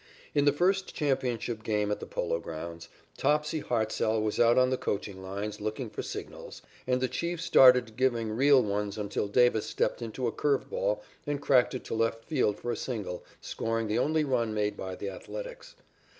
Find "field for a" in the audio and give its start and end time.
12.25-12.75